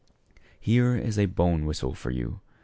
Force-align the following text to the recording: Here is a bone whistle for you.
Here 0.59 0.95
is 0.97 1.19
a 1.19 1.27
bone 1.27 1.67
whistle 1.67 1.93
for 1.93 2.09
you. 2.09 2.39